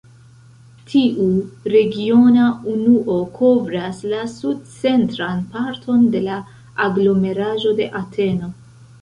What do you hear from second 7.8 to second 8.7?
de Ateno.